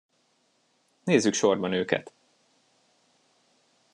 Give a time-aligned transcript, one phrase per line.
[1.03, 2.13] Nézzük sorban őket!